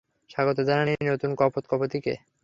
স্বাগত 0.29 0.57
জানান 0.69 0.87
এই 0.93 1.05
নতুন 1.11 1.31
কপোত 1.39 1.63
কপোতীকে! 1.71 2.13